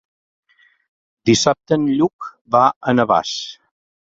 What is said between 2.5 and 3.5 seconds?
va a Navàs.